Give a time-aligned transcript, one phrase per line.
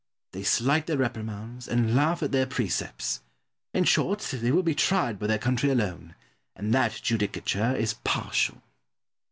[0.31, 3.21] They slight their reprimands, and laugh at their precepts
[3.71, 6.15] in short, they will be tried by their country alone;
[6.55, 8.63] and that judicature is partial.